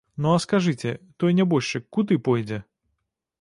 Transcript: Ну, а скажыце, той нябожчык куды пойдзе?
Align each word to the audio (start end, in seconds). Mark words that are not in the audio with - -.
Ну, 0.23 0.29
а 0.35 0.37
скажыце, 0.45 0.93
той 1.23 1.35
нябожчык 1.41 1.85
куды 1.99 2.19
пойдзе? 2.29 2.61